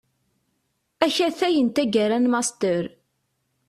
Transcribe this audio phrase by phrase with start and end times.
[1.05, 2.83] Akatay n taggara n Master.